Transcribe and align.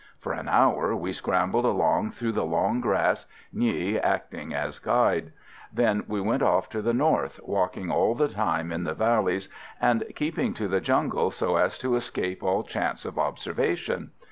For 0.19 0.33
an 0.33 0.49
hour 0.49 0.95
we 0.95 1.13
scrambled 1.13 1.63
along 1.63 2.09
through 2.09 2.31
the 2.31 2.43
long 2.43 2.81
grass, 2.81 3.27
Nghi 3.53 3.99
acting 4.01 4.51
as 4.51 4.79
guide. 4.79 5.31
Then 5.71 6.05
we 6.07 6.19
went 6.19 6.41
off 6.41 6.69
to 6.69 6.81
the 6.81 6.91
north, 6.91 7.39
walking 7.43 7.91
all 7.91 8.15
the 8.15 8.27
time 8.29 8.71
in 8.71 8.83
the 8.83 8.95
valleys, 8.95 9.47
and 9.79 10.03
keeping 10.15 10.55
to 10.55 10.67
the 10.67 10.81
jungle 10.81 11.29
so 11.29 11.55
as 11.55 11.77
to 11.77 11.95
escape 11.95 12.41
all 12.41 12.63
chance 12.63 13.05
of 13.05 13.19
observation. 13.19 14.09